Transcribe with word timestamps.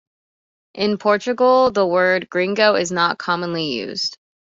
In 0.73 0.97
Portugal 0.97 1.69
the 1.69 1.85
word 1.85 2.27
gringo 2.27 2.73
is 2.73 2.91
not 2.91 3.19
commonly 3.19 3.73
used. 3.73 4.17